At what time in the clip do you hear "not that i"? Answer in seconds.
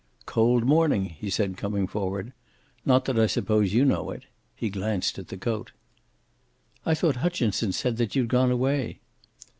2.87-3.27